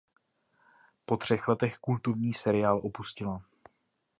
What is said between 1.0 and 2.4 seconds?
Po třech letech kultovní